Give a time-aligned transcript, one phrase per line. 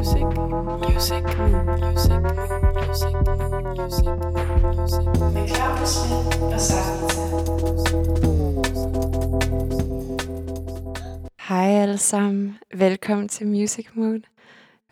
[0.00, 1.24] music, music,
[1.84, 2.20] music,
[2.74, 3.14] music,
[3.76, 4.06] music,
[4.78, 5.04] music.
[5.34, 5.94] Med Claudius
[6.54, 7.10] og Sarah.
[11.48, 12.58] Hej alle sammen.
[12.74, 14.20] Velkommen til Music Mood.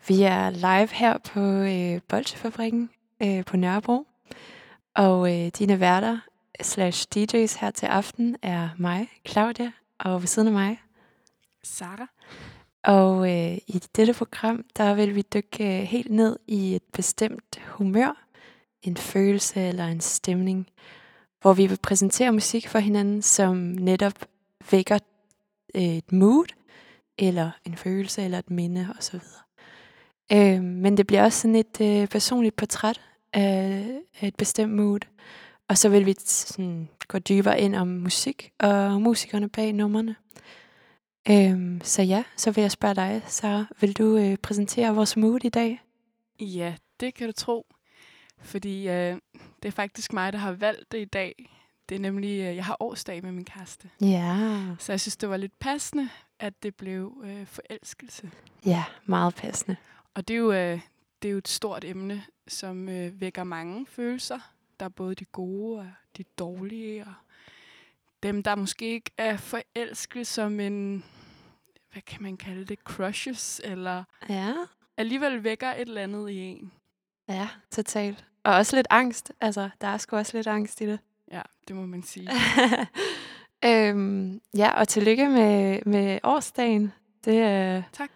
[0.07, 2.89] Vi er live her på øh, Bolsjefabrikken
[3.23, 4.07] øh, på Nørrebro.
[4.95, 6.17] Og øh, dine værter
[6.61, 10.81] slash DJ's her til aften er mig, Claudia, og ved siden af mig.
[11.63, 12.07] Sara.
[12.83, 17.61] Og øh, i dette program, der vil vi dykke øh, helt ned i et bestemt
[17.67, 18.27] humør,
[18.81, 20.67] en følelse eller en stemning,
[21.41, 24.13] hvor vi vil præsentere musik for hinanden, som netop
[24.71, 24.99] vækker
[25.75, 26.53] øh, et mood,
[27.17, 29.19] eller en følelse, eller et minde osv.
[30.31, 33.01] Øh, men det bliver også sådan et øh, personligt portræt
[33.33, 33.85] af,
[34.21, 34.99] et bestemt mood.
[35.67, 40.15] Og så vil vi sådan gå dybere ind om musik og musikerne bag nummerne.
[41.31, 45.39] Øhm, så ja, så vil jeg spørge dig, så vil du øh, præsentere vores mood
[45.43, 45.81] i dag?
[46.39, 47.65] Ja, det kan du tro.
[48.41, 49.17] Fordi øh,
[49.63, 51.55] det er faktisk mig, der har valgt det i dag.
[51.89, 53.89] Det er nemlig, øh, jeg har årsdag med min kæreste.
[54.01, 54.61] Ja.
[54.79, 58.31] Så jeg synes, det var lidt passende, at det blev øh, forelskelse.
[58.65, 59.75] Ja, meget passende.
[60.13, 60.79] Og det er jo, øh,
[61.21, 64.39] det er jo et stort emne, som øh, vækker mange følelser.
[64.79, 67.13] Der er både de gode og de dårlige, og
[68.23, 71.03] dem, der måske ikke er forelsket som en,
[71.91, 74.53] hvad kan man kalde det, crushes, eller Ja.
[74.97, 76.71] alligevel vækker et eller andet i en.
[77.29, 78.25] Ja, totalt.
[78.43, 79.31] Og også lidt angst.
[79.41, 80.99] Altså, der er sgu også lidt angst i det.
[81.31, 82.29] Ja, det må man sige.
[83.65, 86.93] øhm, ja, og tillykke med, med årsdagen.
[87.25, 87.83] Det er...
[87.93, 88.09] tak.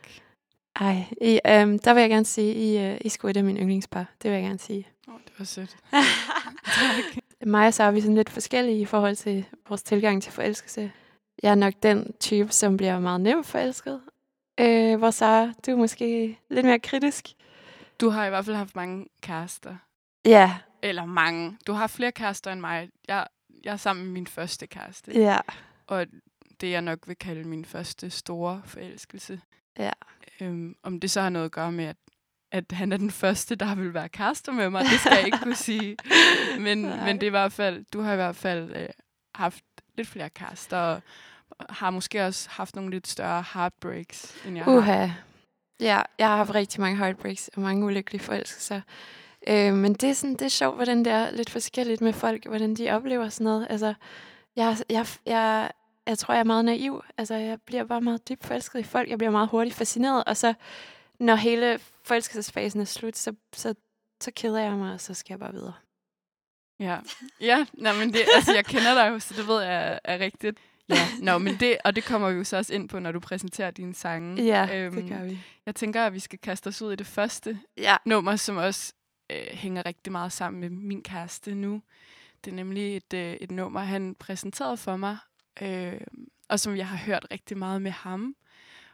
[0.76, 3.60] Ej, I, øhm, der vil jeg gerne sige, I, øh, I skulle et af mine
[3.60, 4.06] yndlingspar.
[4.22, 4.88] Det vil jeg gerne sige.
[5.08, 5.78] Oh, det var sødt.
[6.66, 7.24] tak.
[7.46, 10.92] Mig og så er vi sådan lidt forskellige i forhold til vores tilgang til forelskelse.
[11.44, 14.02] Jeg er nok den type, som bliver meget nemt forelsket.
[14.60, 17.28] Øh, hvor så du er måske lidt mere kritisk.
[18.02, 19.76] Du har i hvert fald haft mange kærester.
[20.26, 21.58] Ja, Eller mange.
[21.68, 22.90] Du har haft flere kærester end mig.
[23.08, 23.28] Jeg,
[23.64, 25.12] jeg er sammen med min første kæreste.
[25.22, 25.38] ja,
[25.88, 26.06] Og
[26.62, 29.42] det, jeg nok vil kalde min første store forelskelse.
[29.80, 29.92] Ja.
[30.42, 31.98] Øhm, om det så har noget at gøre med, at,
[32.52, 35.38] at han er den første, der vil være kærester med mig, det skal jeg ikke
[35.44, 35.98] kunne sige.
[36.60, 37.06] Men, Nej.
[37.06, 38.90] men det er i hvert fald, du har i hvert fald øh,
[39.36, 39.64] haft
[39.98, 41.02] lidt flere kærester, og
[41.70, 44.72] har måske også haft nogle lidt større heartbreaks, end jeg har.
[44.72, 45.08] uha.
[45.80, 48.82] Ja, jeg har haft rigtig mange heartbreaks og mange ulykkelige forelskelser.
[49.48, 52.46] Øh, men det er, sådan, det er sjovt, hvordan det er lidt forskelligt med folk,
[52.46, 53.68] hvordan de oplever sådan noget.
[53.70, 53.94] Altså,
[54.56, 55.72] jeg, jeg, jeg,
[56.08, 57.04] jeg tror, jeg er meget naiv.
[57.18, 59.10] Altså, jeg bliver bare meget dybt forelsket i folk.
[59.10, 60.54] Jeg bliver meget hurtigt fascineret, og så,
[61.20, 63.76] når hele forelskelsesfasen er slut, så, så,
[64.22, 65.74] så keder jeg mig, og så skal jeg bare videre.
[66.80, 66.98] Ja,
[67.42, 70.58] ja nej, men det, altså, jeg kender dig jo, så det ved jeg er rigtigt.
[70.90, 73.20] Ja, Nå, men det, og det kommer vi jo så også ind på, når du
[73.20, 74.44] præsenterer dine sange.
[74.44, 75.40] Ja, Øhm, det gør vi.
[75.66, 78.94] Jeg tænker, at vi skal kaste os ud i det første Ja, nummer, som også
[79.32, 81.82] øh, hænger rigtig meget sammen med min kæreste nu.
[82.46, 85.18] Det er nemlig et, øh, et nummer, han præsenterede for mig,
[85.62, 86.02] øh,
[86.50, 88.36] og som jeg har hørt rigtig meget med ham.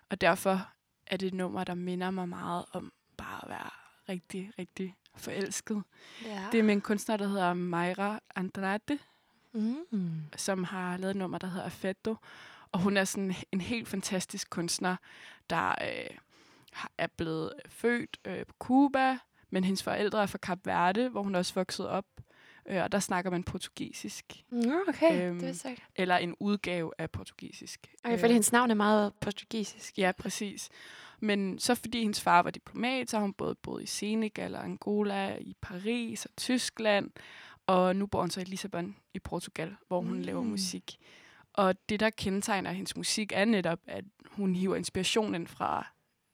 [0.09, 0.67] Og derfor
[1.07, 3.69] er det et nummer, der minder mig meget om bare at være
[4.09, 5.83] rigtig, rigtig forelsket.
[6.25, 6.43] ja.
[6.51, 8.99] Det er med en kunstner, der hedder Mayra Andrade,
[9.53, 10.23] Mm.
[10.35, 12.15] som har lavet et nummer, der hedder Affetto.
[12.71, 14.95] Og hun er sådan en helt fantastisk kunstner,
[15.49, 16.17] der øh,
[16.97, 19.17] er blevet født øh, på Cuba,
[19.49, 22.05] men hendes forældre er fra Kap Verde, hvor hun også voksede op.
[22.69, 24.25] Øh, og der snakker man portugisisk.
[24.51, 25.83] Mm, okay, Øhm, det vidste jeg ikke.
[25.95, 27.87] Eller en udgave af portugisisk.
[28.03, 29.97] Okay, Øh, fordi hendes navn er meget portugisisk.
[29.97, 30.69] Ja, præcis.
[31.19, 34.63] Men så fordi hendes far var diplomat, så har hun både boet i Senegal og
[34.63, 37.09] Angola, i Paris og Tyskland,
[37.69, 40.21] og nu bor hun så i Lissabon i Portugal, hvor hun mm.
[40.21, 40.97] laver musik.
[41.53, 45.87] Og det, der kendetegner hendes musik, er netop, at hun hiver inspirationen fra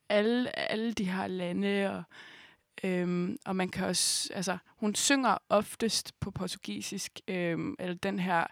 [0.09, 2.03] alle, alle de her lande, og,
[2.83, 8.47] øhm, og man kan også, altså, hun synger oftest på portugisisk, øhm, eller den her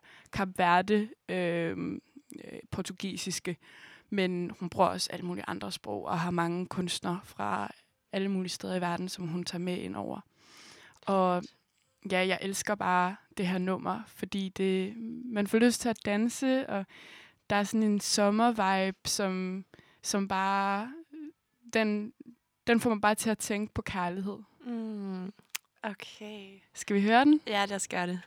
[0.57, 2.01] Verde øhm,
[2.45, 3.57] øh, portugisiske,
[4.09, 7.71] men hun bruger også alle mulige andre sprog, og har mange kunstnere fra
[8.11, 10.19] alle mulige steder i verden, som hun tager med ind over.
[11.01, 11.43] Og
[12.11, 14.93] ja, jeg elsker bare det her nummer, fordi det,
[15.25, 16.85] man får lyst til at danse, og
[17.49, 19.65] der er sådan en sommervibe, som,
[20.01, 20.93] som bare,
[21.73, 22.13] den,
[22.67, 24.37] den får mig bare til at tænke på kærlighed.
[24.65, 25.33] Mm.
[25.83, 26.49] Okay.
[26.73, 27.41] Skal vi høre den?
[27.47, 28.21] Ja, lad os gøre det.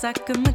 [0.00, 0.54] sakımı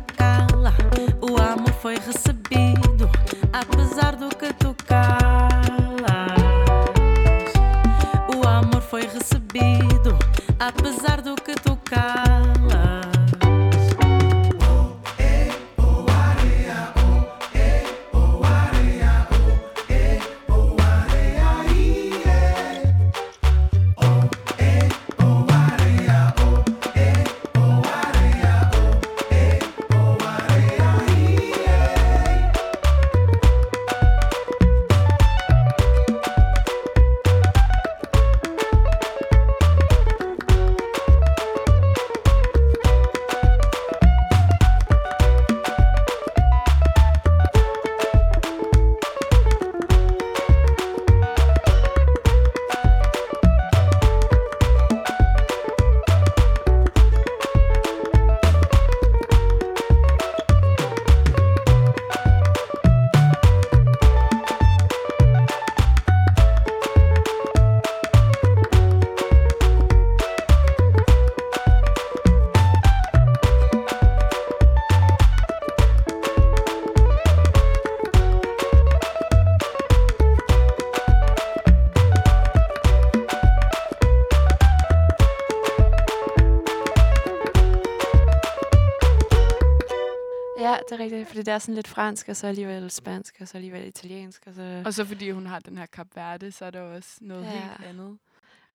[90.95, 93.87] er rigtigt, fordi det er sådan lidt fransk, og så alligevel spansk, og så alligevel
[93.87, 94.43] italiensk.
[94.47, 94.83] Og så...
[94.85, 97.49] Og så fordi hun har den her Kap Verde, så er der også noget ja.
[97.49, 98.17] helt andet.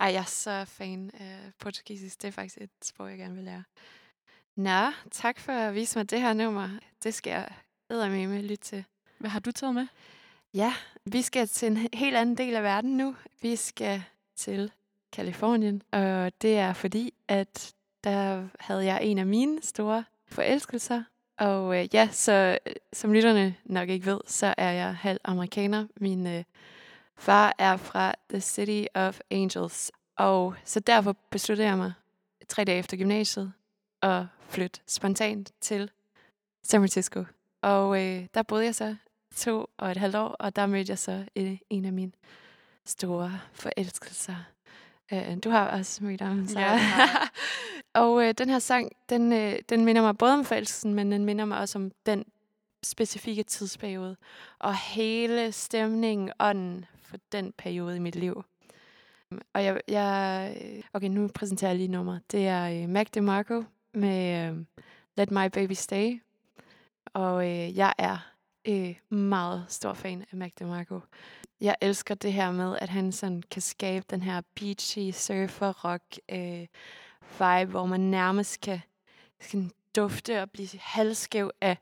[0.00, 2.22] Ej, jeg er så fan af portugisisk.
[2.22, 3.64] Det er faktisk et sprog, jeg gerne vil lære.
[4.56, 6.68] Nå, tak for at vise mig det her nummer.
[7.02, 7.48] Det skal jeg
[7.90, 8.84] eddermame lytte til.
[9.18, 9.86] Hvad har du taget med?
[10.54, 10.74] Ja,
[11.04, 13.16] vi skal til en helt anden del af verden nu.
[13.42, 14.02] Vi skal
[14.36, 14.72] til
[15.12, 17.74] Kalifornien, og det er fordi, at
[18.04, 21.02] der havde jeg en af mine store forelskelser.
[21.40, 25.87] Og øh, ja, så øh, som lytterne nok ikke ved, så er jeg halv amerikaner.
[25.97, 26.44] Min øh,
[27.16, 31.92] far er fra The City of Angels, og så derfor besluttede jeg mig
[32.49, 33.52] tre dage efter gymnasiet
[34.02, 35.90] at flytte spontant til
[36.64, 37.25] San Francisco.
[37.62, 38.97] Og øh, der boede jeg så
[39.37, 42.12] to og et halvt år, og der mødte jeg så øh, en af mine
[42.87, 44.37] store forelskelser.
[45.12, 46.61] Øh, du har også mødt ham, så.
[46.61, 46.80] Ja.
[47.94, 51.25] og øh, den her sang, den, øh, den minder mig både om forelskelsen, men den
[51.25, 52.25] minder mig også om den
[52.82, 54.16] specifikke tidsperiode,
[54.59, 58.44] og hele stemningen, ånden for den periode i mit liv.
[59.54, 62.18] Og jeg, jeg øh, okay, nu præsenterer jeg lige nummer.
[62.30, 64.64] Det er øh, Mac DeMarco med øh,
[65.16, 66.20] Let My Baby Stay.
[67.14, 68.32] Og øh, jeg er
[68.68, 71.00] øh, meget stor fan af Mac DeMarco.
[71.61, 76.18] Jeg elsker det her med, at han sådan kan skabe den her beachy surfer rock
[76.30, 76.66] øh,
[77.38, 78.80] vibe, hvor man nærmest kan,
[79.50, 81.76] kan dufte og blive halvskæv af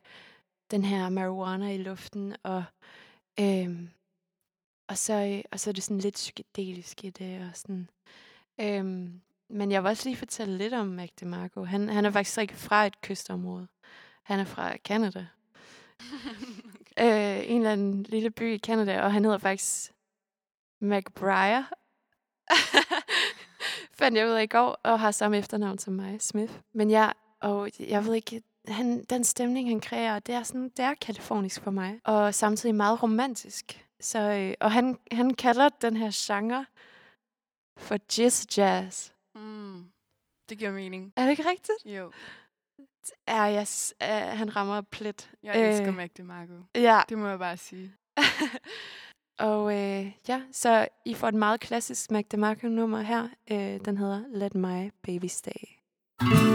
[0.70, 2.36] den her marijuana i luften.
[2.42, 2.64] Og,
[3.40, 3.88] øh,
[4.88, 7.40] og, så, og så er det sådan lidt psykedelisk i det.
[7.40, 7.88] Og sådan,
[8.60, 8.84] øh,
[9.48, 11.64] men jeg vil også lige fortælle lidt om Mac DeMarco.
[11.64, 13.68] Han, han er faktisk ikke fra et kystområde.
[14.22, 15.26] Han er fra Canada.
[16.80, 17.38] okay.
[17.40, 19.92] øh, en eller anden lille by i Canada, og han hedder faktisk
[20.80, 21.72] McBriar.
[23.98, 26.52] Fandt jeg ud af i går, og har samme efternavn som mig, Smith.
[26.74, 30.78] Men jeg, og jeg ved ikke, han, den stemning, han kræver, det er, sådan, det
[30.78, 32.00] er kalifornisk for mig.
[32.04, 33.84] Og samtidig meget romantisk.
[34.00, 36.66] Så, øh, og han, han kalder den her genre
[37.78, 39.10] for jazz jazz.
[39.34, 39.84] Mm.
[40.48, 41.12] Det giver mening.
[41.16, 41.78] Er det ikke rigtigt?
[41.84, 42.12] Jo.
[43.28, 45.30] Ja, yes, uh, han rammer plet.
[45.42, 46.52] Jeg elsker øh, Mac DeMarco.
[46.74, 47.00] Ja.
[47.08, 47.94] Det må jeg bare sige.
[49.38, 53.28] og øh, ja, så I får et meget klassisk Mac DeMarco-nummer her.
[53.50, 55.64] Øh, den hedder Let My Baby Stay.
[56.22, 56.47] Mm.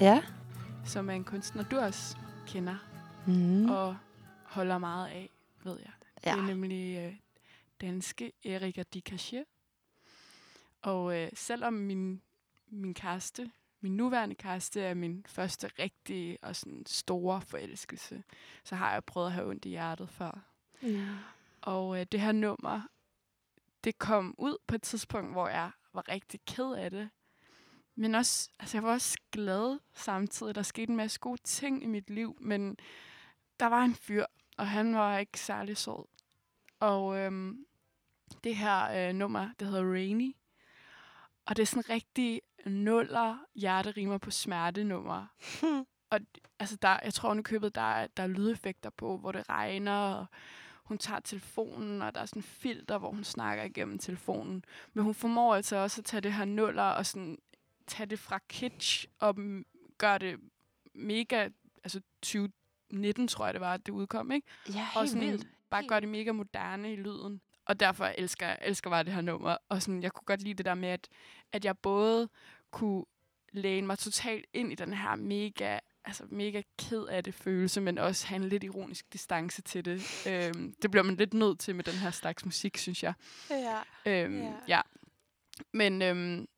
[0.00, 0.22] Ja.
[0.84, 2.76] som er en kunstner, du også kender
[3.26, 3.70] Mm.
[3.70, 3.96] og
[4.44, 5.30] holder meget af,
[5.64, 5.90] ved jeg.
[6.26, 6.32] Ja.
[6.32, 7.14] Det er nemlig øh,
[7.80, 9.44] danske Erika Di Cachet.
[10.82, 12.22] Og øh, selvom min,
[12.68, 13.50] min kæreste,
[13.80, 18.22] min nuværende kæreste, er min første rigtige og sådan store forelskelse,
[18.64, 20.40] så har jeg prøvet at have ondt i hjertet før.
[20.82, 21.06] Ja.
[21.62, 22.80] Og øh, det her nummer,
[23.84, 27.10] det kom ud på et tidspunkt, hvor jeg var rigtig ked af det.
[27.98, 30.54] Men også, altså jeg var også glad samtidig.
[30.54, 32.76] Der skete en masse gode ting i mit liv, men
[33.60, 34.24] der var en fyr,
[34.56, 36.04] og han var ikke særlig sød.
[36.80, 37.64] Og øhm,
[38.44, 40.36] det her øh, nummer, det hedder Rainy.
[41.46, 45.26] Og det er sådan rigtig nuller hjerterimer på smerte nummer.
[46.10, 46.20] og
[46.58, 49.98] altså der, jeg tror, hun købet, der, er- der er lydeffekter på, hvor det regner,
[50.14, 50.26] og
[50.84, 54.64] hun tager telefonen, og der er sådan filter, hvor hun snakker igennem telefonen.
[54.92, 57.38] Men hun formår altså også at tage det her nuller og sådan
[57.88, 59.36] tage det fra kitsch og
[59.98, 60.40] gøre det
[60.94, 61.48] mega,
[61.84, 64.46] altså 2019 tror jeg det var, at det udkom, ikke?
[64.74, 65.46] Ja, og helt sådan vildt.
[65.70, 67.40] bare gøre det mega moderne i lyden.
[67.64, 69.56] Og derfor elsker jeg elsker bare det her nummer.
[69.68, 71.08] Og sådan, jeg kunne godt lide det der med, at,
[71.52, 72.28] at jeg både
[72.70, 73.04] kunne
[73.52, 77.98] læne mig totalt ind i den her mega, altså mega ked af det følelse, men
[77.98, 80.26] også have en lidt ironisk distance til det.
[80.28, 83.14] øhm, det bliver man lidt nødt til med den her slags musik, synes jeg.
[83.50, 83.80] Ja.
[84.06, 84.52] Øhm, Ja.
[84.68, 84.80] ja.
[85.72, 86.48] Men øhm,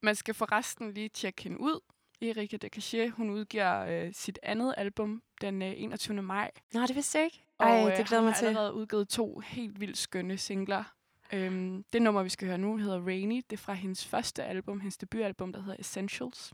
[0.00, 1.80] man skal forresten lige tjekke hende ud.
[2.20, 6.22] Erika de Cachet, hun udgiver øh, sit andet album den øh, 21.
[6.22, 6.50] maj.
[6.72, 7.44] Nå, det vidste jeg ikke.
[7.58, 8.46] Og Ej, øh, det glæder mig har til.
[8.46, 10.84] allerede udgivet to helt vildt skønne singler.
[11.32, 13.42] Øhm, det nummer, vi skal høre nu, hedder Rainy.
[13.50, 16.52] Det er fra hendes første album, hendes debutalbum, der hedder Essentials.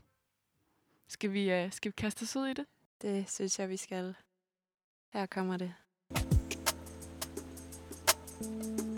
[1.07, 2.65] Skal vi, øh, skal vi kaste os ud i det?
[3.01, 4.15] Det synes jeg, vi skal.
[5.13, 5.73] Her kommer det.
[8.41, 8.88] Think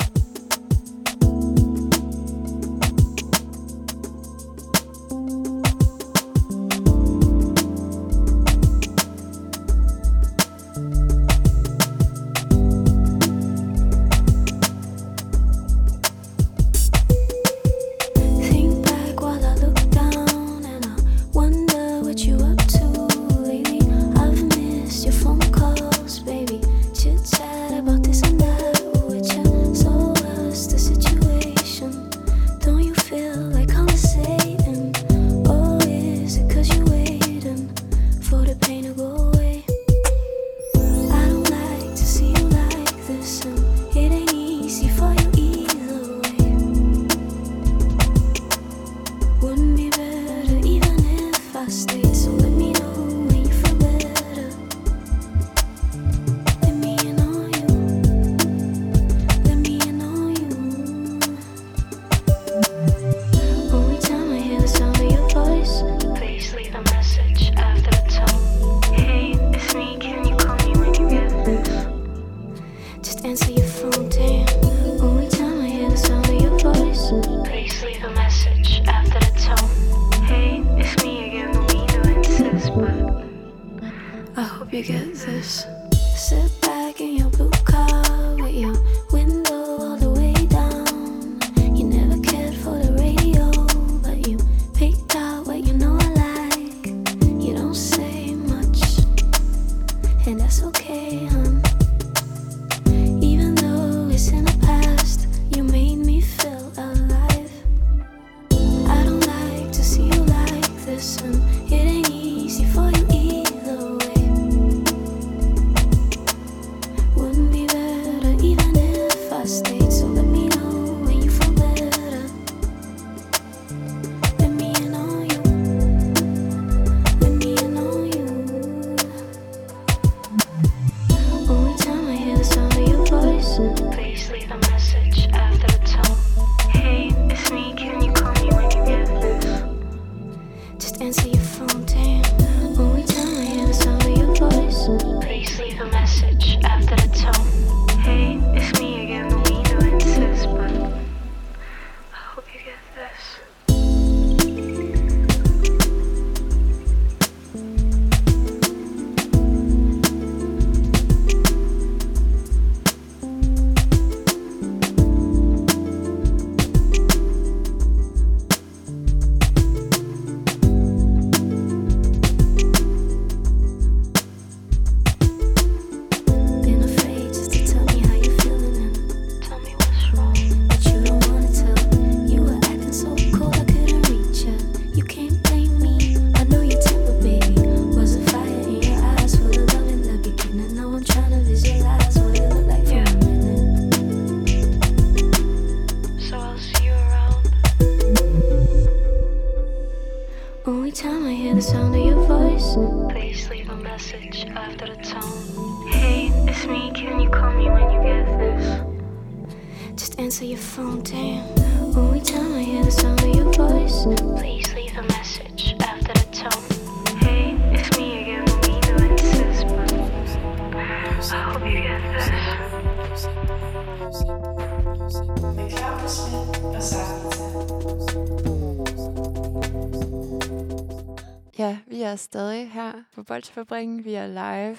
[233.21, 234.05] på Bolsjefabrikken.
[234.05, 234.77] Vi er live.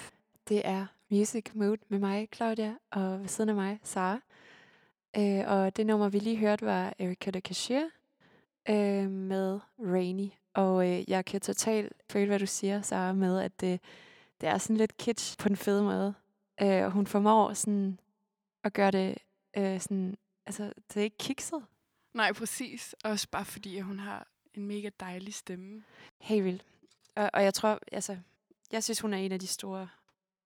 [0.49, 4.19] Det er Music Mood med mig, Claudia, og ved siden af mig, Sara.
[5.17, 7.89] Øh, og det nummer, vi lige hørte, var Erika de Cashier
[8.69, 10.29] øh, med Rainy.
[10.53, 13.79] Og øh, jeg kan totalt føle, hvad du siger, Sara, med, at det,
[14.41, 16.13] det er sådan lidt kitsch på den fede måde.
[16.61, 17.99] Øh, og hun formår sådan
[18.63, 19.17] at gøre det
[19.57, 20.17] øh, sådan...
[20.45, 21.65] Altså, det er ikke kikset.
[22.13, 22.95] Nej, præcis.
[23.03, 25.83] Også bare fordi, at hun har en mega dejlig stemme.
[26.21, 26.65] Helt vildt.
[27.15, 28.17] Og, og jeg tror, altså,
[28.73, 29.87] jeg synes, hun er en af de store,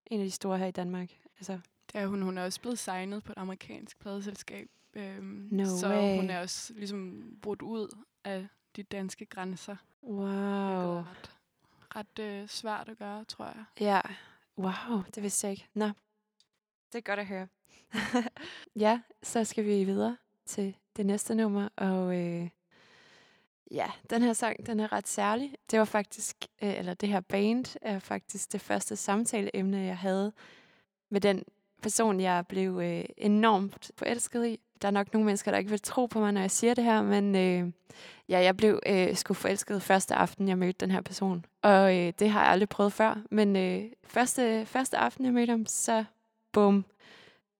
[0.06, 1.10] en af de store her i Danmark.
[1.36, 1.60] Altså,
[1.92, 2.22] Det er hun.
[2.22, 4.68] Hun er også blevet signet på et amerikansk pladeselskab.
[4.94, 6.16] Øhm, No så way.
[6.16, 9.76] hun er også ligesom brudt ud af de danske grænser.
[10.02, 10.18] wow.
[10.18, 11.30] Det er ret,
[11.96, 13.64] ret øh, svært at gøre, tror jeg.
[13.80, 14.00] Ja,
[14.58, 15.66] wow, det vidste jeg ikke.
[15.74, 15.86] Nå,
[16.92, 17.48] det er godt at høre.
[18.84, 22.48] ja, så skal vi videre til det næste nummer, og øh,
[23.70, 25.54] ja, den her sang, den er ret særlig.
[25.70, 30.32] Det var faktisk, øh, eller det her band er faktisk det første samtaleemne, jeg havde
[31.10, 31.44] med den
[31.82, 34.60] person, jeg blev øh, enormt forelsket i.
[34.82, 36.84] Der er nok nogle mennesker, der ikke vil tro på mig, når jeg siger det
[36.84, 37.72] her, men øh,
[38.28, 41.44] ja, jeg blev øh, sgu forelsket første aften, jeg mødte den her person.
[41.62, 45.50] Og øh, det har jeg aldrig prøvet før, men øh, første, første aften, jeg mødte
[45.50, 46.04] ham, så
[46.52, 46.84] bum,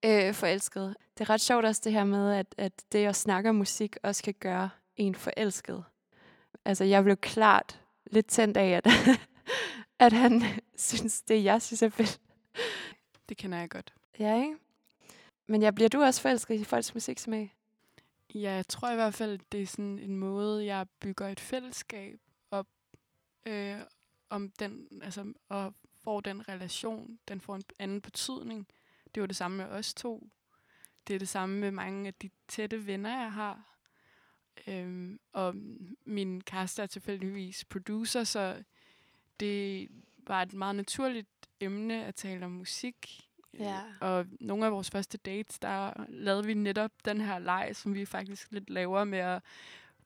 [0.05, 0.97] øh, forelsket.
[1.19, 3.97] Det er ret sjovt også det her med, at, at det at snakke om musik
[4.03, 5.85] også kan gøre en forelsket.
[6.69, 8.87] Altså, jeg blev klart lidt tændt af, at,
[10.07, 10.43] at han
[10.89, 12.21] synes, det jeg synes er fedt.
[13.29, 13.95] Det kender jeg godt.
[14.19, 14.57] Ja, ikke?
[15.47, 17.55] Men ja, bliver du også forelsket i folks musiksmag?
[18.35, 22.21] Ja, jeg tror i hvert fald, det er sådan en måde, jeg bygger et fællesskab
[22.51, 22.67] op
[23.47, 23.77] øh,
[24.31, 28.69] om den, altså, og får den relation, den får en anden betydning.
[29.15, 30.29] Det var det samme med os to.
[31.07, 33.78] Det er det samme med mange af de tætte venner, jeg har.
[34.67, 35.55] Øhm, og
[36.05, 38.63] min kæreste er tilfældigvis producer, så
[39.41, 39.89] det
[40.27, 41.29] var et meget naturligt
[41.61, 43.29] emne at tale om musik.
[43.59, 43.81] Ja.
[44.01, 48.05] Og nogle af vores første dates, der lavede vi netop den her leg, som vi
[48.05, 49.43] faktisk lidt laver med at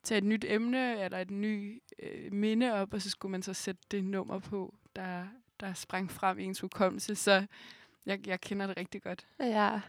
[0.03, 3.55] tage et nyt emne eller et nyt øh, minde op, og så skulle man så
[3.55, 5.27] sætte det nummer på, der,
[5.61, 7.15] der sprang frem i ens hukommelse.
[7.15, 7.47] Så
[8.07, 9.27] jeg, jeg kender det rigtig godt.
[9.41, 9.81] Ja.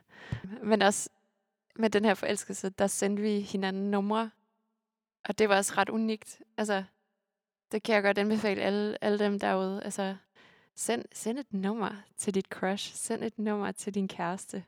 [0.64, 1.10] Men også
[1.76, 4.32] med den her forelskelse, der sendte vi hinanden numre.
[5.24, 6.42] Og det var også ret unikt.
[6.58, 6.84] Altså,
[7.72, 9.84] det kan jeg godt anbefale alle, alle dem derude.
[9.84, 10.16] Altså,
[10.76, 12.96] send, send et nummer til dit crush.
[12.96, 14.64] Send et nummer til din kæreste.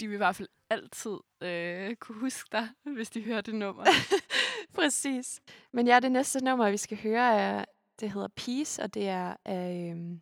[0.00, 3.84] De vil i hvert fald altid øh, kunne huske dig, hvis de hører det nummer.
[4.74, 5.40] Præcis.
[5.72, 7.64] Men ja, det næste nummer, vi skal høre, er,
[8.00, 10.20] det hedder Peace, og det er af øhm,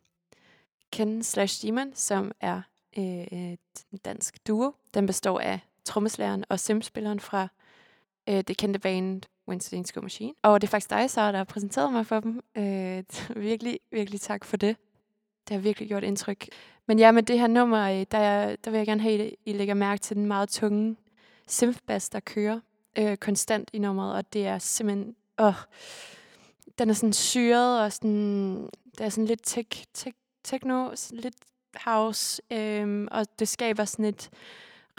[0.91, 2.61] Ken slash Demon, som er
[2.97, 4.73] øh, et dansk duo.
[4.93, 7.47] Den består af trommeslageren og simspilleren fra
[8.29, 10.33] øh, det kendte band Wednesday Go Machine.
[10.43, 12.41] Og det er faktisk dig, så der har præsenteret mig for dem.
[12.57, 13.03] Øh,
[13.35, 14.77] virkelig, virkelig tak for det.
[15.47, 16.47] Det har virkelig gjort indtryk.
[16.87, 19.53] Men ja, med det her nummer, øh, der, der vil jeg gerne have, at I
[19.53, 20.95] lægger mærke til den meget tunge
[21.47, 22.59] synthbass, der kører
[22.97, 25.15] øh, konstant i nummeret, og det er simpelthen...
[25.39, 25.53] Åh,
[26.79, 31.35] den er sådan syret, og sådan, der er sådan lidt tech, tech, techno, sådan lidt
[31.75, 34.29] house, øh, og det skaber sådan et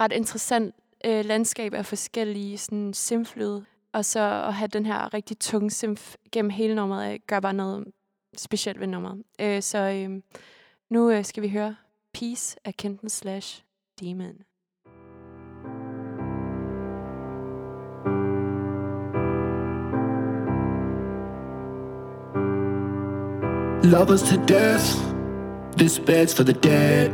[0.00, 3.64] ret interessant øh, landskab af forskellige sådan simflyde.
[3.96, 7.84] Og så at have den her rigtig tunge simf gennem hele nummeret, gør bare noget
[8.36, 9.22] specielt ved nummeret.
[9.40, 10.22] Øh, så øh,
[10.90, 11.76] nu øh, skal vi høre
[12.14, 13.62] Peace af Kenton slash
[14.00, 14.34] Demon.
[23.92, 24.84] Lovers to death,
[25.78, 27.10] this bed's for the dead.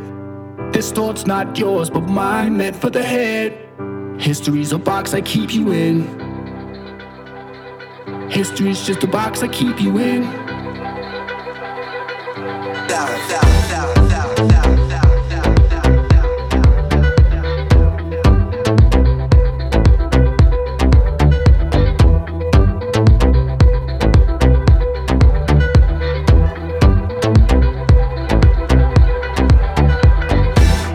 [0.73, 3.51] This thought's not yours, but mine, meant for the head.
[4.19, 6.32] History's a box I keep you in.
[8.29, 10.23] History's just a box I keep you in.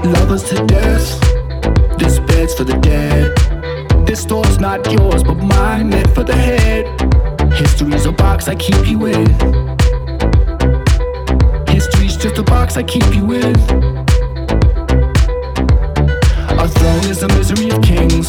[0.04, 1.20] Lovers to death,
[1.98, 3.36] this bed's for the dead.
[4.06, 6.88] This thought's not yours, but mine, meant for the head.
[7.59, 9.27] History's a box I keep you in.
[11.66, 13.57] History's just a box I keep you in.
[16.57, 18.29] Our throne is the misery of kings.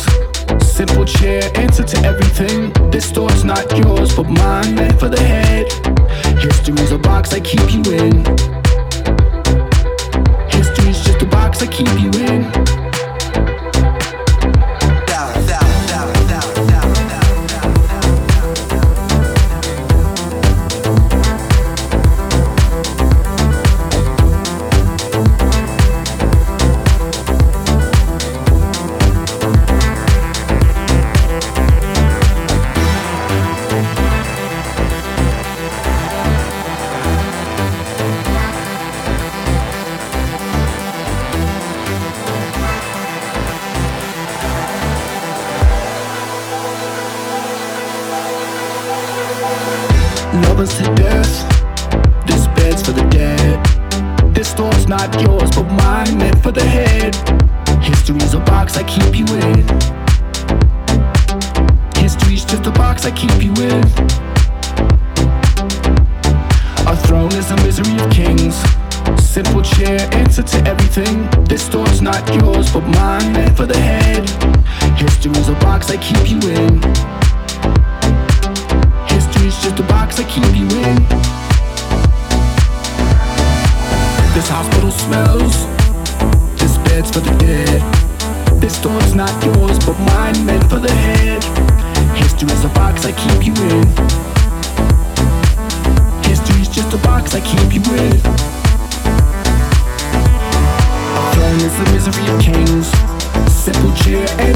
[0.65, 2.74] Simple chair, answer to everything.
[2.89, 5.72] This thought's not yours, but mine, meant for the head.
[6.39, 8.26] History's a box I keep you in.
[10.50, 12.88] History's just a box I keep you in.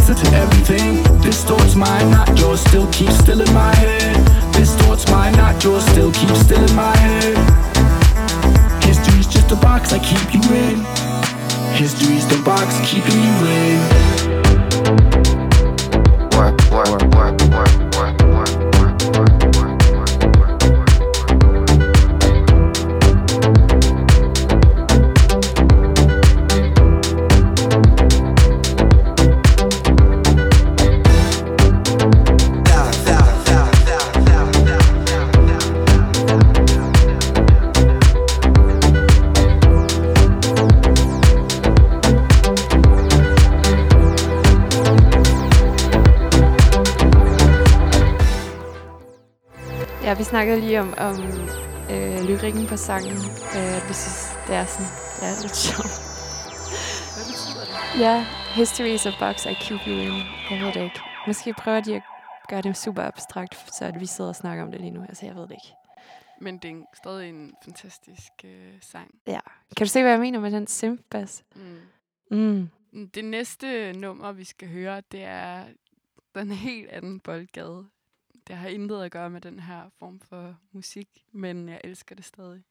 [0.10, 1.04] Answer to everything.
[1.22, 2.60] This thought's mine, not yours.
[2.62, 4.16] Still keep still in my head.
[4.54, 7.38] This thought's mine, not yours, still keep still in my head.
[8.84, 10.84] History's just a box I keep you in.
[11.76, 14.42] History's the box keeping you in.
[50.34, 51.15] Snakkede lige om, om
[51.93, 53.17] øh, lyrikken på sangen.
[53.58, 55.96] Øh, vi synes, det er sådan, det er lidt sjovt.
[57.13, 58.00] Hvad betyder det?
[58.06, 58.15] Ja,
[58.60, 60.15] history is a box I keep you in.
[60.52, 61.00] Jeg ved det ikke.
[61.28, 62.02] Måske prøver de at
[62.50, 65.02] gøre det super abstrakt, så at vi sidder og snakker om det lige nu.
[65.02, 65.72] Altså, jeg ved det ikke.
[66.41, 69.10] Men det er stadig en fantastisk øh, sang.
[69.28, 69.39] Ja.
[69.78, 71.43] Kan du se, hvad jeg mener med den simp-bass?
[71.56, 72.69] Mm.
[72.91, 73.08] Mm.
[73.08, 75.63] Det næste nummer, vi skal høre, det er
[76.36, 77.86] den helt anden boldgade
[78.47, 82.25] det har intet at gøre med den her form for musik, men jeg elsker det
[82.25, 82.63] stadig.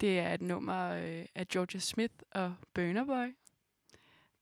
[0.00, 3.36] Det er et nummer øh, af Georgia Smith og Burner Boy.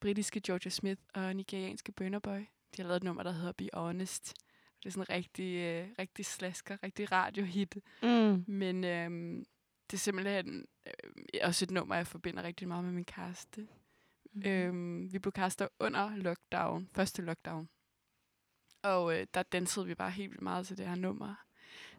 [0.00, 2.38] Britiske Georgia Smith og nigerianske Burner Boy.
[2.76, 4.34] De har lavet et nummer, der hedder Be Honest.
[4.82, 7.76] Det er sådan en rigtig, øh, rigtig slasker, rigtig radiohit.
[8.02, 8.44] Mm.
[8.46, 9.44] Men øh,
[9.90, 10.92] det er simpelthen øh,
[11.42, 13.68] også et nummer, jeg forbinder rigtig meget med min kæreste.
[14.32, 14.42] Mm.
[14.46, 17.68] Øh, vi blev kaster under lockdown, første lockdown.
[18.82, 21.34] Og øh, der dansede vi bare helt vildt meget til det her nummer.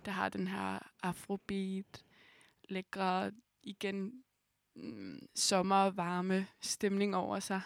[0.06, 2.06] Der har den her afrobeat,
[2.69, 3.32] lækre,
[3.63, 4.24] igen
[4.76, 7.62] mm, sommervarme stemning over sig.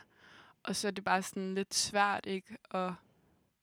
[0.64, 2.94] Og så er det bare sådan lidt svært ikke at,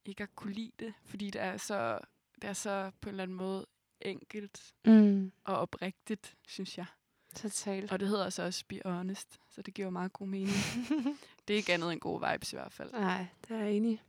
[0.05, 1.99] ikke at kunne lide det, fordi det er så,
[2.43, 3.67] det er så på en eller anden måde
[4.01, 5.33] enkelt mm.
[5.45, 6.87] og oprigtigt, synes jeg.
[7.35, 7.93] Totalt.
[7.93, 10.57] Og det hedder så også Be Honest, så det giver meget god mening.
[11.49, 12.93] det er ikke andet end gode vibes i hvert fald.
[12.93, 14.03] Nej, det er jeg enig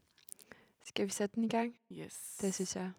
[0.85, 1.73] skal vi sætte den i gang?
[1.91, 2.13] Yes.
[2.41, 2.91] Det synes jeg.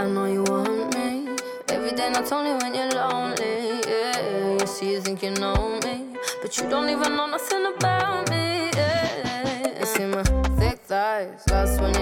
[0.00, 1.36] I know you want me
[1.70, 6.16] Every day, not only when you're lonely Yeah, you see you think you know me
[6.42, 8.27] But you don't even know nothing about me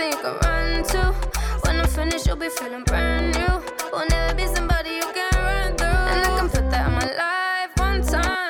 [0.00, 1.12] something you can run to.
[1.64, 3.90] When I'm finished, you'll be feeling brand new.
[3.92, 5.88] Will never be somebody you can run through.
[5.88, 8.49] And I can put that in my life one time.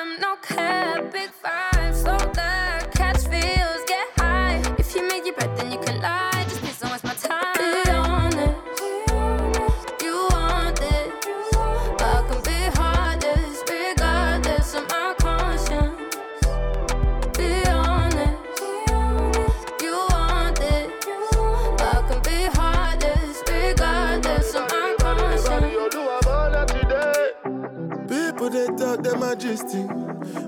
[29.41, 29.89] Gisting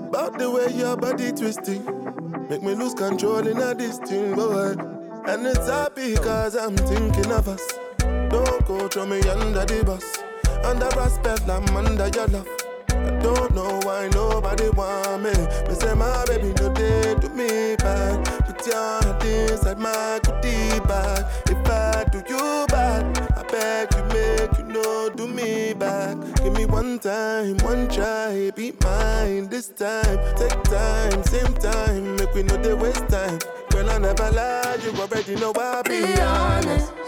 [0.08, 1.84] About the way your body twisting.
[2.48, 4.74] Make me lose control in a this thing, boy
[5.26, 7.66] And it's happy cause I'm thinking of us.
[8.30, 10.04] Don't go throw me under the bus.
[10.64, 12.48] Under respect, I'm under your love.
[12.90, 15.32] I don't know why nobody want me.
[15.68, 18.24] Me say my baby no day to me bad.
[18.46, 21.24] Put your hand inside my goodie bag.
[21.50, 24.04] If I do you bad I beg you
[25.26, 26.16] do me back.
[26.42, 28.50] Give me one time, one try.
[28.54, 30.18] Be mine this time.
[30.36, 32.16] Take time, same time.
[32.16, 33.38] Make we know they waste time.
[33.70, 34.76] Girl I never lie.
[34.82, 37.03] You already know I be, Be honest, you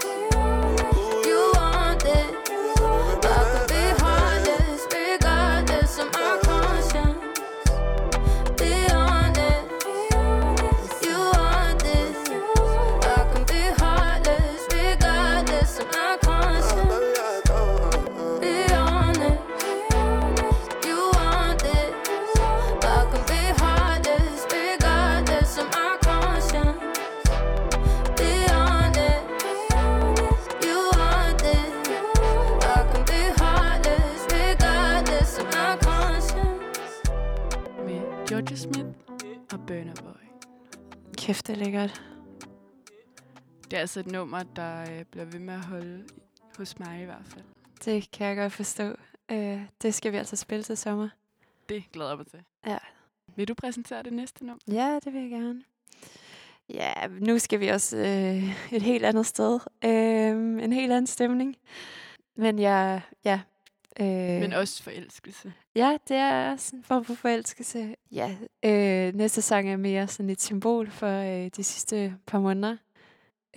[38.29, 38.87] Georgia Smith
[39.53, 40.47] og Burner Boy.
[41.17, 42.01] Kæft, det er lækkert.
[43.63, 46.07] Det er altså et nummer, der øh, bliver ved med at holde
[46.57, 47.43] hos mig i hvert fald.
[47.85, 48.95] Det kan jeg godt forstå.
[49.31, 51.09] Øh, det skal vi altså spille til sommer.
[51.69, 52.39] Det glæder jeg mig til.
[52.65, 52.77] Ja.
[53.35, 54.59] Vil du præsentere det næste nummer?
[54.67, 55.63] Ja, det vil jeg gerne.
[56.69, 59.59] Ja, nu skal vi også øh, et helt andet sted.
[59.85, 61.55] Øh, en helt anden stemning.
[62.35, 63.41] Men jeg, ja.
[63.99, 64.07] Øh,
[64.41, 65.53] Men også forelskelse.
[65.75, 67.95] Ja, det er også en form for forelskelse.
[68.11, 72.77] Ja, øh, næste sang er mere sådan et symbol for øh, de sidste par måneder,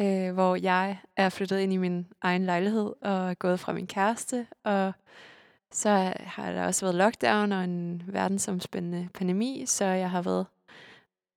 [0.01, 3.87] øh, hvor jeg er flyttet ind i min egen lejlighed og er gået fra min
[3.87, 4.93] kæreste, og
[5.73, 10.47] så har der også været lockdown og en verdensomspændende pandemi, så jeg har været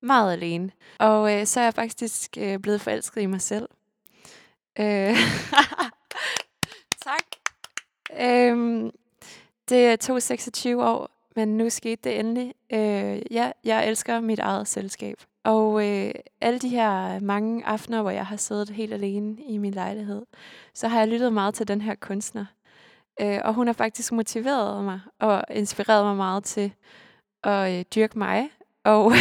[0.02, 0.72] meget alene.
[1.00, 3.70] Og øh, så er jeg faktisk øh, blevet forelsket i mig selv.
[4.80, 5.16] Øh.
[8.22, 8.92] Øhm,
[9.70, 12.54] det tog 26 år, men nu skete det endelig.
[12.74, 15.18] Øh, ja, jeg elsker mit eget selskab.
[15.44, 19.74] Og øh, alle de her mange aftener, hvor jeg har siddet helt alene i min
[19.74, 20.26] lejlighed,
[20.74, 22.46] så har jeg lyttet meget til den her kunstner.
[23.22, 26.74] Øh, og hun har faktisk motiveret mig og inspireret mig meget til
[27.44, 28.50] at øh, dyrke mig,
[28.84, 29.12] og,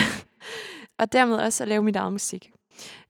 [0.98, 2.52] og dermed også at lave mit eget musik.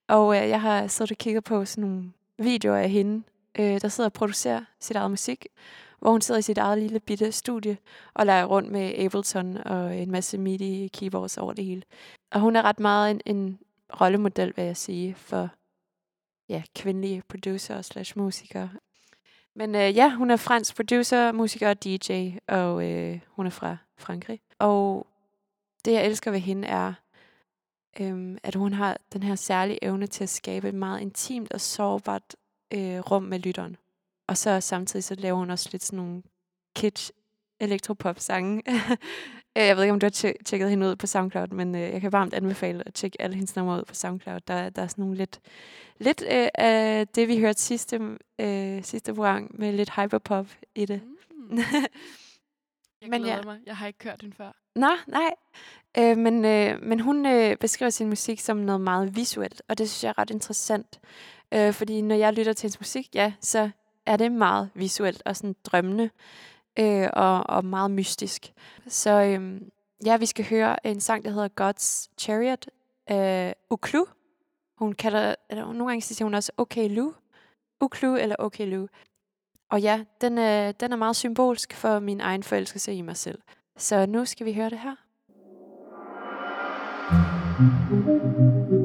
[0.08, 3.22] Og øh, jeg har siddet og kigget på sådan nogle videoer af hende,
[3.58, 5.46] øh, der sidder og producerer sit eget musik,
[5.98, 7.78] hvor hun sidder i sit eget lille bitte studie
[8.14, 11.82] og leger rundt med Ableton og en masse MIDI keyboards over det hele.
[12.32, 13.58] Og hun er ret meget en, en
[14.00, 15.48] rollemodel, vil jeg sige, for
[16.48, 18.70] ja, kvindelige producer slash musikere.
[19.54, 23.76] Men øh, ja, hun er fransk producer, musiker og DJ, og øh, hun er fra
[23.98, 24.40] Frankrig.
[24.58, 25.06] Og
[25.84, 26.92] det, jeg elsker ved hende, er,
[28.00, 31.60] øhm, at hun har den her særlige evne til at skabe et meget intimt og
[31.60, 32.36] sårbart
[32.74, 33.76] øh, rum med lytteren.
[34.28, 36.22] Og så samtidig så laver hun også lidt sådan nogle
[36.76, 37.10] kitsch
[37.60, 38.62] elektropop-sange.
[39.56, 41.80] Øh, jeg ved ikke, om du har tje- tjekket hende ud på SoundCloud, men øh,
[41.80, 44.40] jeg kan varmt anbefale at tjekke alle hendes numre ud på SoundCloud.
[44.40, 45.40] Der, der er sådan nogle lidt,
[45.98, 48.00] lidt øh, af det, vi hørte sidste,
[48.38, 51.00] øh, sidste program, med lidt hyperpop i det.
[51.30, 51.58] Mm.
[53.02, 53.42] Jeg Men ja.
[53.42, 53.58] mig.
[53.66, 54.52] Jeg har ikke hørt den før.
[54.76, 55.34] Nå, nej.
[55.98, 59.90] Øh, men, øh, men hun øh, beskriver sin musik som noget meget visuelt, og det
[59.90, 61.00] synes jeg er ret interessant.
[61.54, 63.70] Øh, fordi når jeg lytter til hendes musik, ja, så
[64.06, 66.10] er det meget visuelt og sådan drømmende
[66.78, 68.52] øh, og, og meget mystisk.
[68.88, 69.60] Så øh,
[70.06, 72.66] ja, vi skal høre en sang, der hedder God's Chariot
[73.06, 74.04] af Uklu.
[74.78, 77.12] Hun kalder, eller nogle gange siger hun også Okay Lu.
[77.80, 78.86] Uklu eller Okay Lu.
[79.70, 83.38] Og ja, den er, den er meget symbolsk for min egen forelskelse i mig selv.
[83.76, 84.94] Så nu skal vi høre det her.
[87.92, 88.81] everybody's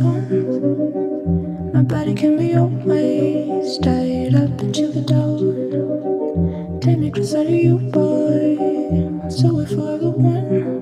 [0.00, 1.72] gone.
[1.72, 6.80] My body can be always tied up until the dawn.
[6.80, 8.56] Take me closer to you, boy.
[9.28, 10.79] So we're forever one.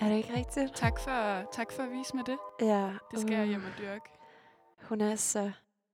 [0.00, 0.74] Er det ikke rigtigt?
[0.74, 2.38] Tak for, tak for at vise mig det.
[2.60, 2.90] Ja.
[3.10, 4.04] Det skal jeg uh, hjem og dyrke.
[4.82, 5.52] Hun er så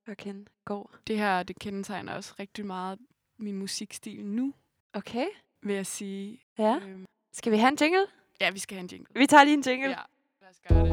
[0.09, 0.85] fucking god.
[1.07, 2.99] Det her, det kendetegner også rigtig meget
[3.39, 4.55] min musikstil nu,
[4.93, 5.27] Okay.
[5.63, 6.41] vil jeg sige.
[6.59, 6.77] Ja.
[6.77, 8.07] Øhm, Skal vi have en jingle?
[8.41, 9.07] ja, vi skal have en jingle.
[9.21, 9.89] Vi tager lige en jingle.
[9.91, 9.97] Ja,
[10.41, 10.93] lad os gøre det.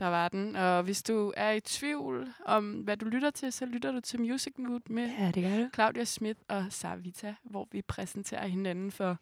[0.00, 0.56] Der var den.
[0.56, 4.20] Og hvis du er i tvivl om, hvad du lytter til, så lytter du til
[4.20, 5.68] Music Mood med Ja, det gør du.
[5.74, 9.18] Claudia Schmidt og Savita, hvor vi præsenterer hinanden for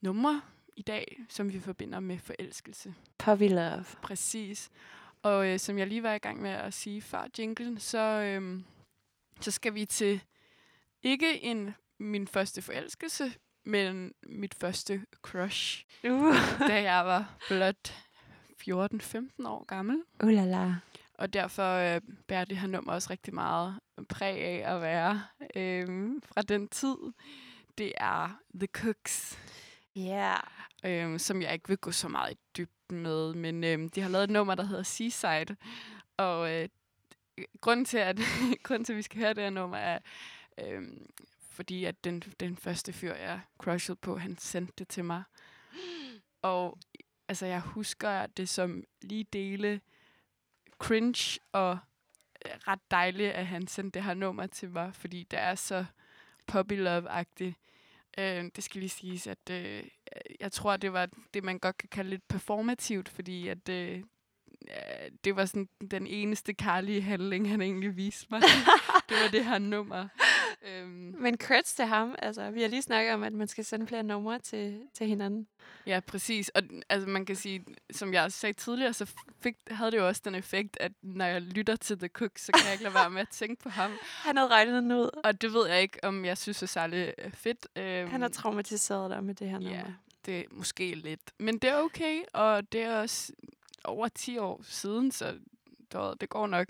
[0.00, 0.40] numre
[0.76, 2.94] i dag, som vi forbinder med forelskelse.
[3.18, 3.84] Puppy Love.
[4.02, 4.70] Præcis.
[5.22, 8.60] Og øh, som jeg lige var i gang med at sige før jinglen, så, øh,
[9.40, 10.22] så skal vi til
[11.02, 13.32] ikke en min første forelskelse,
[13.64, 16.34] men mit første crush, Uh.
[16.68, 18.07] da jeg var blot
[18.68, 20.02] 14-15 år gammel.
[20.22, 20.74] Uh la la.
[21.14, 25.22] Og derfor øh, bærer det her nummer også rigtig meget præg af at være
[25.56, 26.96] øh, fra den tid.
[27.78, 29.38] Det er The Cooks,
[29.96, 30.36] Ja.
[30.84, 31.12] Yeah.
[31.12, 33.34] øh, som jeg ikke vil gå så meget i dybden med.
[33.34, 35.56] Men øh, de har lavet et nummer, der hedder Seaside.
[36.16, 36.68] Og øh,
[37.60, 38.18] grunden, til, at,
[38.64, 39.98] grunden til, at vi skal høre det her nummer, er,
[40.60, 40.82] øh,
[41.50, 45.22] fordi at den, den første fyr, jeg crushede på, han sendte det til mig.
[46.42, 46.78] Og
[47.28, 49.80] altså, jeg husker det som lige dele
[50.78, 51.78] cringe og
[52.46, 55.84] øh, ret dejligt, at han sendte det her nummer til mig, fordi det er så
[56.46, 57.54] puppy love-agtigt.
[58.18, 59.84] Øh, det skal lige siges, at øh,
[60.40, 64.02] jeg tror, det var det, man godt kan kalde lidt performativt, fordi at øh,
[64.70, 68.40] øh, det var sådan den eneste kærlige handling, han egentlig viste mig.
[69.08, 70.08] det var det her nummer.
[70.68, 72.14] Øhm, Men creds til ham.
[72.18, 75.46] Altså, vi har lige snakket om, at man skal sende flere numre til, til hinanden.
[75.86, 76.48] Ja, præcis.
[76.48, 80.22] Og altså, man kan sige, som jeg sagde tidligere, så fik, havde det jo også
[80.24, 83.10] den effekt, at når jeg lytter til The Cook, så kan jeg ikke lade være
[83.10, 83.90] med at tænke på ham.
[84.26, 85.20] Han havde regnet den ud.
[85.24, 87.66] Og det ved jeg ikke, om jeg synes er særlig øh, fedt.
[87.76, 89.76] Øhm, Han har traumatiseret dig med det her nummer.
[89.78, 89.84] Ja,
[90.26, 91.32] det er måske lidt.
[91.38, 93.32] Men det er okay, og det er også
[93.84, 95.38] over 10 år siden, så
[95.92, 96.68] det, det går nok.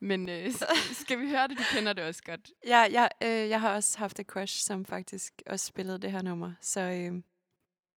[0.00, 0.52] Men øh,
[0.92, 1.58] skal vi høre det?
[1.58, 2.50] Du kender det også godt.
[2.66, 6.22] Ja, jeg, øh, jeg har også haft et crush, som faktisk også spillede det her
[6.22, 6.52] nummer.
[6.60, 7.12] Så øh,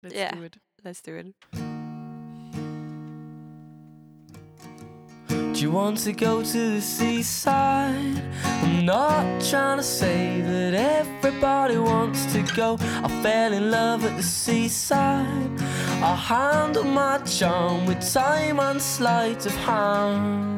[0.06, 0.30] Let's Ja.
[0.36, 0.58] do it.
[0.88, 1.26] let's do it.
[5.54, 8.22] Do you want to go to the seaside?
[8.64, 12.78] I'm not trying to say that everybody wants to go.
[13.04, 15.60] I fell in love at the seaside.
[16.04, 20.57] I handle my charm with time and sleight of hand.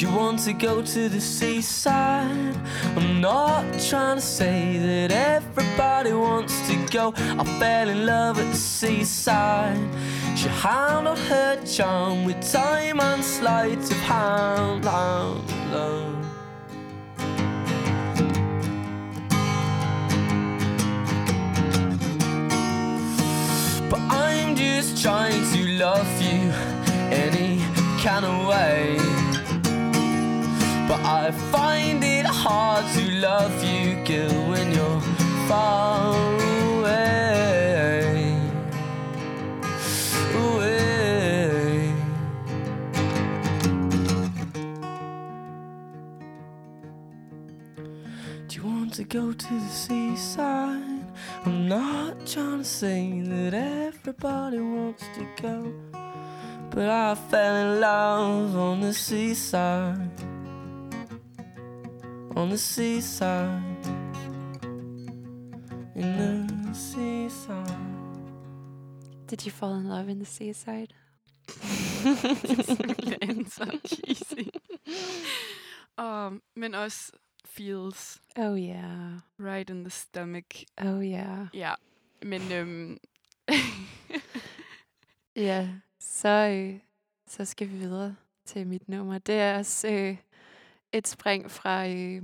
[0.00, 2.56] You want to go to the seaside?
[2.96, 7.12] I'm not trying to say that everybody wants to go.
[7.16, 9.76] I fell in love at the seaside.
[10.36, 14.84] She handled her charm with time and sleight of hand.
[23.90, 26.52] But I'm just trying to love you
[27.10, 27.58] any
[28.00, 29.17] kind of way.
[30.88, 35.00] But I find it hard to love you, girl, when you're
[35.46, 36.16] far
[36.70, 38.34] away.
[40.34, 41.92] Away.
[48.46, 51.04] Do you want to go to the seaside?
[51.44, 55.70] I'm not trying to say that everybody wants to go.
[56.70, 60.27] But I fell in love on the seaside.
[62.38, 63.86] On the seaside.
[65.96, 67.66] In the seaside.
[69.26, 70.94] Did you fall in love in the seaside?
[72.64, 74.48] Simpelthen så cheesy.
[75.98, 77.12] um, men også
[77.44, 79.18] feels Oh yeah.
[79.38, 80.64] right in the stomach.
[80.80, 81.46] Oh yeah.
[81.54, 81.74] Ja,
[82.22, 82.98] men øhm,
[85.36, 85.68] Ja,
[85.98, 86.80] så, øh,
[87.26, 89.18] så skal vi videre til mit nummer.
[89.18, 90.16] Det er også øh,
[90.92, 92.22] et spring fra, øh,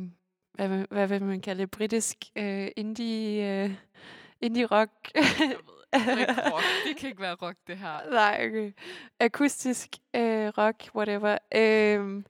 [0.54, 3.74] hvad, man- hvad vil man kalde det, britisk øh, indie, øh,
[4.40, 4.90] indie rock.
[5.94, 6.64] det ikke rock.
[6.88, 8.10] Det kan ikke være rock, det her.
[8.10, 8.72] Nej, okay.
[9.20, 11.38] Akustisk øh, rock, whatever.
[11.54, 12.26] Øhm,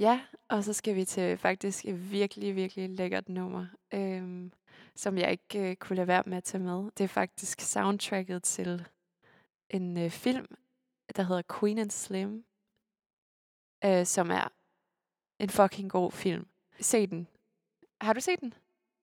[0.00, 4.52] ja, og så skal vi til faktisk et virkelig, virkelig lækkert nummer, øhm,
[4.96, 6.90] som jeg ikke øh, kunne lade være med at tage med.
[6.90, 8.86] Det er faktisk soundtracket til
[9.70, 10.46] en øh, film,
[11.16, 12.44] der hedder Queen and Slim,
[13.84, 14.52] øh, som er
[15.38, 16.46] en fucking god film.
[16.80, 17.28] Se den.
[18.00, 18.54] Har du set den?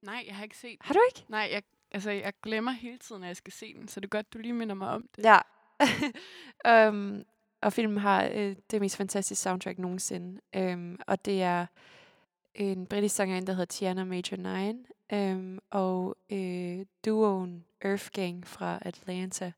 [0.02, 1.26] Nej, jeg har ikke set Har du ikke?
[1.30, 4.10] Nej, jeg, altså, jeg glemmer hele tiden, at jeg skal se den, så det er
[4.10, 5.24] godt, du lige minder mig om det.
[5.24, 5.40] Ja.
[6.90, 7.24] um,
[7.62, 10.42] og filmen har øh, det mest fantastiske soundtrack nogensinde.
[10.58, 11.66] Um, og det er
[12.56, 14.38] en britisk sangerinde, der hedder Tiana Major
[15.12, 15.32] 9.
[15.34, 19.52] Um, og øh, duoen Earth Gang fra Atlanta.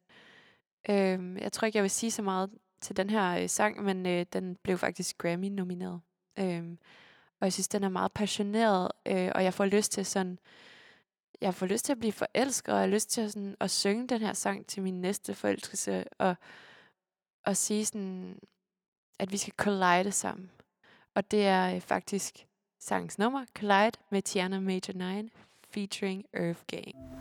[0.89, 2.49] Um, jeg tror ikke, jeg vil sige så meget
[2.81, 6.01] til den her øh, sang, men øh, den blev faktisk Grammy-nomineret.
[6.39, 6.77] Øhm,
[7.39, 10.39] og jeg synes, den er meget passioneret, øh, og jeg får lyst til sådan
[11.41, 13.71] jeg får lyst til at blive forelsket, og jeg har lyst til at, sådan, at
[13.71, 16.35] synge den her sang til min næste forelskelse, og,
[17.45, 18.39] og sige sådan,
[19.19, 20.51] at vi skal collide sammen.
[21.15, 22.47] Og det er øh, faktisk
[22.79, 25.29] sangens nummer, Collide med Tiana Major 9,
[25.69, 27.16] featuring Earth Gang.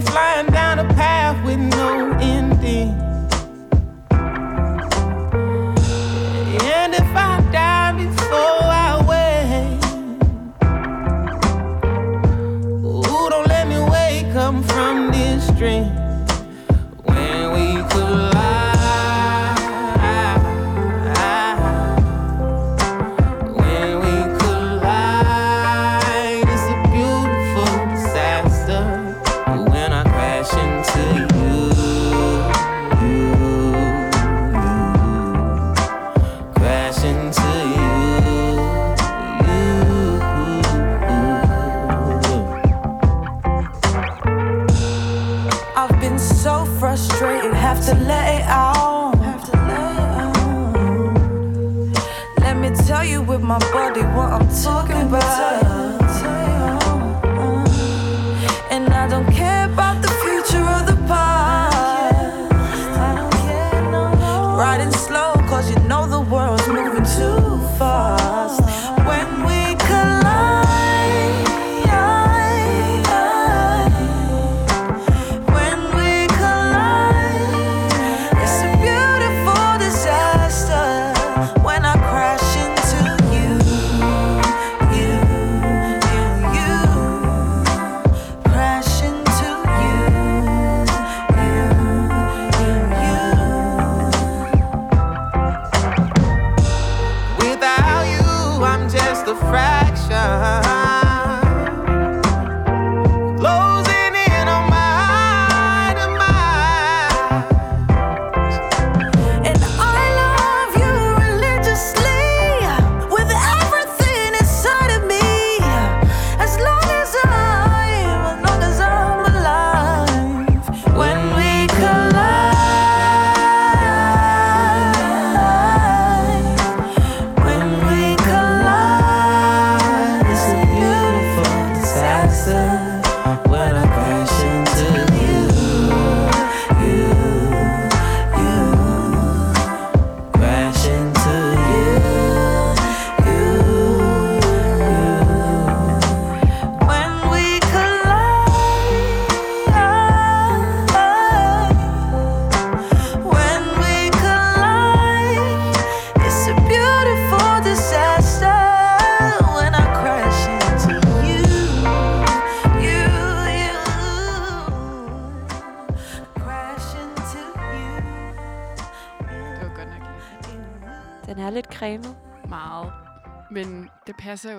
[0.00, 0.47] Flying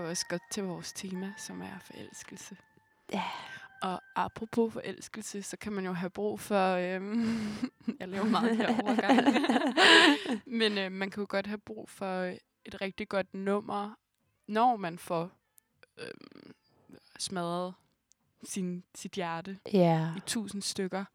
[0.10, 2.58] også godt til vores tema, som er forelskelse.
[3.14, 3.24] Ja.
[3.82, 6.74] Og apropos forelskelse, så kan man jo have brug for...
[6.76, 7.38] Øhm,
[8.00, 9.28] jeg laver meget her overgang.
[10.60, 12.22] Men øh, man kan jo godt have brug for
[12.66, 13.94] et rigtig godt nummer,
[14.48, 15.32] når man får
[15.98, 16.54] øhm,
[17.20, 17.74] smadret
[18.44, 20.14] sin, sit hjerte Ja.
[20.18, 21.06] i tusind stykker.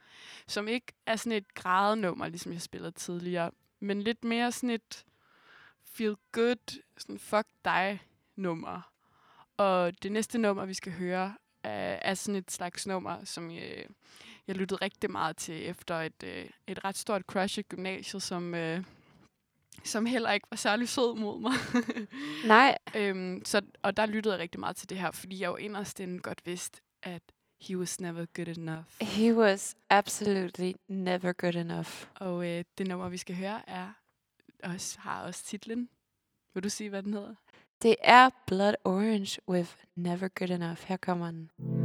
[0.46, 5.04] Som ikke er sådan et grædenummer, ligesom jeg spillede tidligere, men lidt mere sådan et
[5.84, 8.00] feel good, sådan fuck dig
[8.36, 8.90] nummer.
[9.56, 13.86] Og det næste nummer, vi skal høre, er, er sådan et slags nummer, som jeg,
[14.46, 18.54] jeg lyttede rigtig meget til efter et, øh, et ret stort crush i gymnasiet, som,
[18.54, 18.84] øh,
[19.84, 21.52] som heller ikke var særlig sød mod mig.
[22.54, 25.56] Nej, øhm, så, og der lyttede jeg rigtig meget til det her, fordi jeg jo
[25.56, 27.22] inderst inde godt vidste, at
[27.60, 28.84] he was never good enough.
[29.00, 32.06] he was absolutely never good enough.
[32.14, 33.88] Og øh, det nummer, vi skal høre, er
[34.62, 35.88] også, har også titlen.
[36.54, 37.34] Vil du sige, hvad den hedder?
[37.84, 40.78] Det er Blood Orange with Never Good Enough.
[40.86, 41.83] Her kommer den.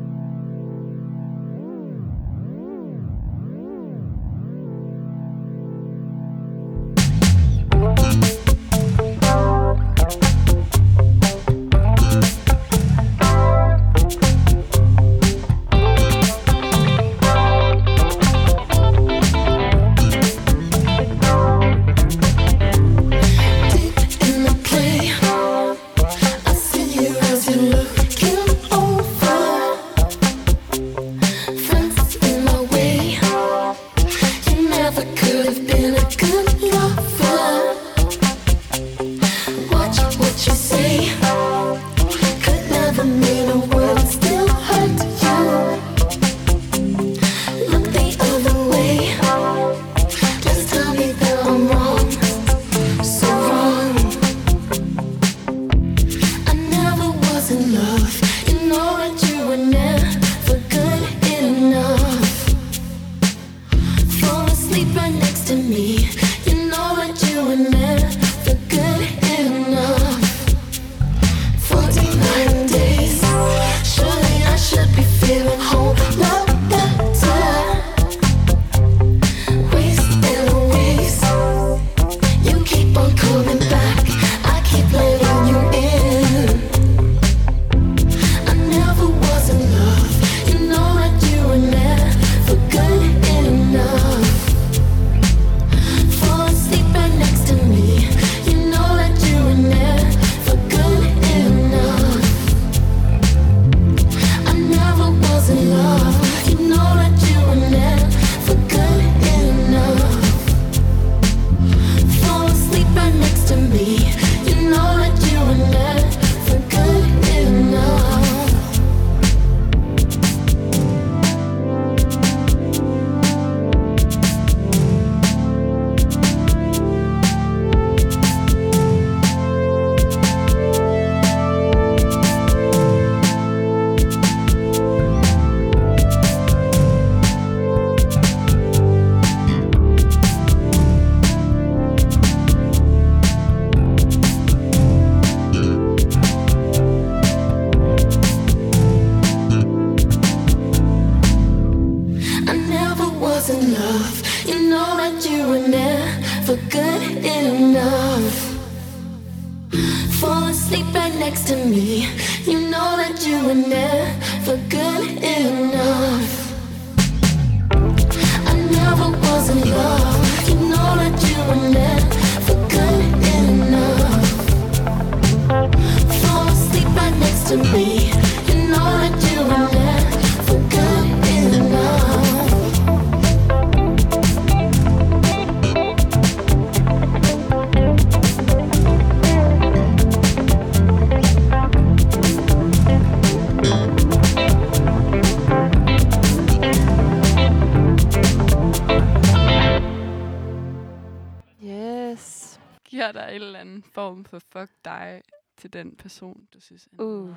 [204.10, 205.22] Form for fuck dig
[205.58, 207.36] til den person, du synes er Uh.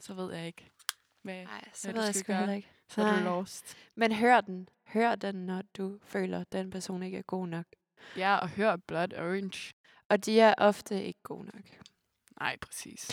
[0.00, 0.70] så ved jeg ikke,
[1.22, 2.56] hvad, Nej, så hvad ved du jeg skal gøre.
[2.56, 2.68] ikke.
[2.88, 3.76] Så er du lost.
[3.94, 4.68] Men hør den.
[4.86, 7.66] Hør den, når du føler, at den person ikke er god nok.
[8.16, 9.74] Ja, og hør Blood Orange.
[10.08, 11.62] Og de er ofte ikke gode nok.
[12.40, 13.10] Nej, præcis.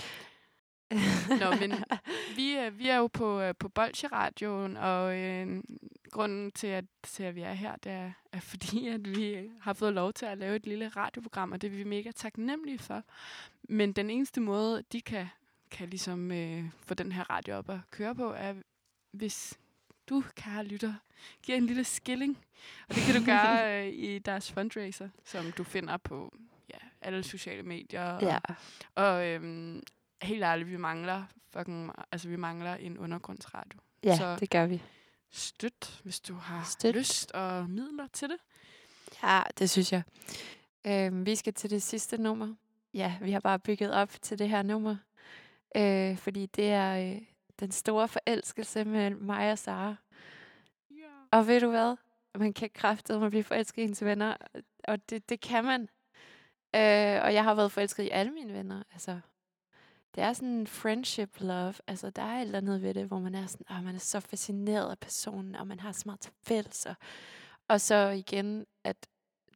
[1.41, 1.73] Nå, men
[2.37, 5.63] vi, øh, vi er jo på, øh, på Bolsje-radioen, og øh,
[6.11, 9.73] grunden til at, til, at vi er her, det er, er fordi, at vi har
[9.73, 13.03] fået lov til at lave et lille radioprogram, og det er vi mega taknemmelige for.
[13.63, 15.27] Men den eneste måde, de kan,
[15.71, 18.53] kan ligesom øh, få den her radio op at køre på, er,
[19.11, 19.59] hvis
[20.09, 20.93] du, kære lytter,
[21.43, 22.37] giver en lille skilling.
[22.89, 26.33] Og det kan du gøre øh, i deres fundraiser, som du finder på
[26.69, 28.03] ja, alle sociale medier.
[28.03, 28.37] Og, Ja.
[28.95, 29.83] og øhm,
[30.21, 33.79] helt ærligt, vi mangler fucking, altså vi mangler en undergrundsradio.
[34.03, 34.81] Ja, Så- det gør vi.
[35.31, 36.95] Støt, hvis du har Støt.
[36.95, 38.37] lyst og midler til det.
[39.23, 40.03] Ja, det synes jeg.
[40.87, 42.53] Øhm, vi skal til det sidste nummer.
[42.93, 44.95] Ja, vi har bare bygget op til det her nummer.
[45.77, 47.21] Øh, fordi det er øh,
[47.59, 49.95] den store forelskelse mellem mig og Sara.
[50.91, 51.05] Ja.
[51.31, 51.95] Og ved du hvad?
[52.35, 54.37] Man kan kraftedeme blive forelsket i ens venner.
[54.87, 55.81] Og det, det kan man.
[56.75, 58.83] Øh, og jeg har været forelsket i alle mine venner.
[58.91, 59.19] Altså,
[60.15, 61.73] det er sådan en friendship love.
[61.87, 63.99] Altså, der er et eller andet ved det, hvor man er sådan, ah, man er
[63.99, 66.85] så fascineret af personen, og man har så meget til fælles.
[66.85, 66.95] Og,
[67.67, 69.07] og så igen, at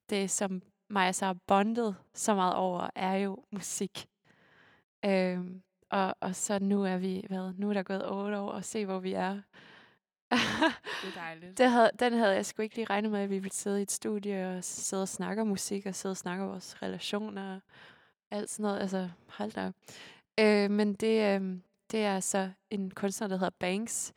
[0.10, 4.08] det, som mig og så har bondet så meget over, er jo musik.
[5.06, 8.66] Øhm, og, og så nu er vi, hvad, nu er der gået otte år, og
[8.66, 9.42] se, hvor vi er.
[10.32, 11.58] Det er dejligt.
[11.60, 13.82] Det havde, den havde jeg sgu ikke lige regnet med, at vi ville sidde i
[13.82, 17.56] et studie og sidde og snakke om musik, og sidde og snakke om vores relationer
[17.56, 17.62] og
[18.32, 18.80] alt sådan noget.
[18.80, 19.74] Altså, hold da op.
[20.40, 21.60] Øh, men det, øh,
[21.92, 24.14] det er så en kunstner, der hedder Banks,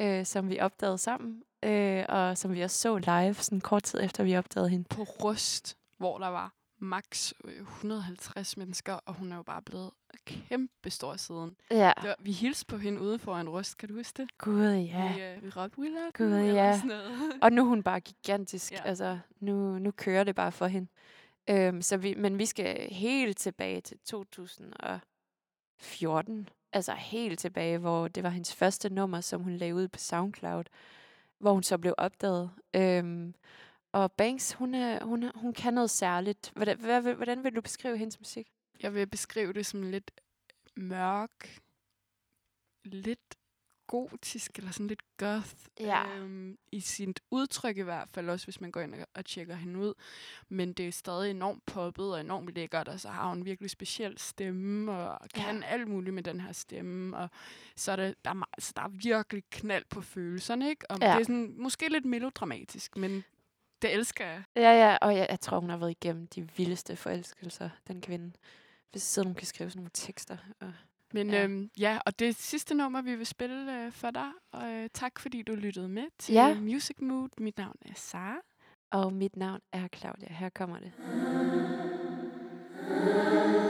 [0.00, 4.00] øh, som vi opdagede sammen, øh, og som vi også så live, sådan kort tid
[4.02, 4.84] efter, vi opdagede hende.
[4.84, 9.90] På Rust, hvor der var max øh, 150 mennesker, og hun er jo bare blevet
[10.24, 11.56] kæmpe stor siden.
[11.70, 11.92] Ja.
[12.02, 14.38] Det var, vi hilste på hende ude foran Rust, kan du huske det?
[14.38, 15.14] Gud, ja.
[15.14, 16.76] Vi, øh, vi råbte, we love Gud, you, ja.
[16.76, 17.32] sådan noget.
[17.42, 18.72] Og nu er hun bare gigantisk.
[18.72, 18.82] Ja.
[18.84, 20.88] Altså, nu, nu kører det bare for hende.
[21.50, 23.98] Øhm, så vi, men vi skal helt tilbage til
[25.78, 26.48] 14.
[26.72, 30.64] Altså helt tilbage, hvor det var hendes første nummer, som hun lagde ud på SoundCloud.
[31.38, 32.50] Hvor hun så blev opdaget.
[32.74, 33.34] Øhm,
[33.92, 36.52] og Banks, hun, er, hun, hun kan noget særligt.
[36.56, 38.48] Hvordan, hvad, hvordan vil du beskrive hendes musik?
[38.82, 40.10] Jeg vil beskrive det som lidt
[40.76, 41.60] mørk,
[42.84, 43.37] lidt
[43.88, 45.54] gotisk, eller sådan lidt goth.
[45.80, 46.16] Ja.
[46.16, 49.54] Øhm, I sit udtryk i hvert fald, også hvis man går ind og, og tjekker
[49.54, 49.94] hende ud.
[50.48, 54.18] Men det er stadig enormt poppet og enormt lækkert, og så har hun virkelig speciel
[54.18, 55.66] stemme, og kan Ja.
[55.66, 57.16] alt muligt med den her stemme.
[57.16, 57.30] Og
[57.76, 60.90] så er det, der, er, altså, der er virkelig knald på følelserne, ikke?
[60.90, 61.06] Og Ja.
[61.12, 63.24] det er sådan, måske lidt melodramatisk, men
[63.82, 64.42] det elsker jeg.
[64.56, 68.32] Ja, ja, og jeg, jeg tror, hun har været igennem de vildeste forelskelser, den kvinde.
[68.90, 70.36] Hvis siden hun kan skrive sådan nogle tekster.
[70.60, 70.72] Og
[71.12, 71.44] Men Ja.
[71.44, 74.30] Øhm, ja, og det sidste nummer, vi vil spille øh, for dig.
[74.52, 76.54] Og øh, tak, fordi du lyttede med til Ja.
[76.60, 77.28] Music Mood.
[77.40, 78.36] Mit navn er Sara.
[78.92, 80.32] Og mit navn er Claudia.
[80.32, 80.92] Her kommer det.
[82.88, 83.67] I'm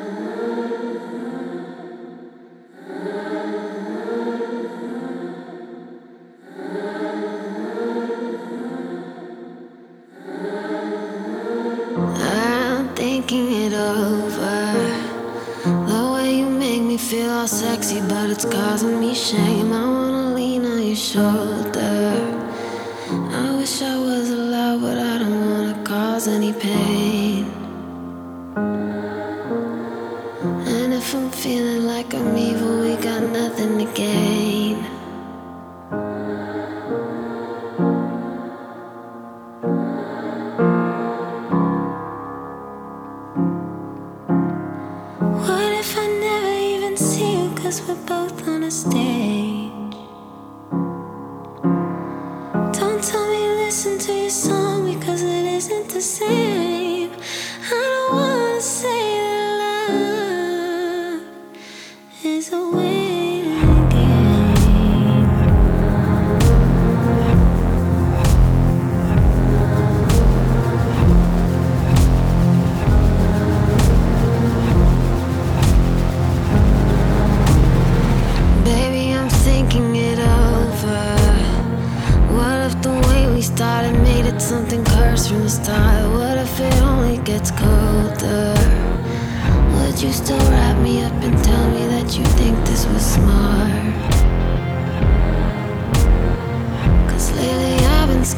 [18.31, 19.73] it's causing me shame.
[19.73, 21.68] I wanna lean on your shoulder.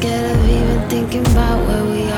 [0.01, 2.10] Scared of even thinking about where we are.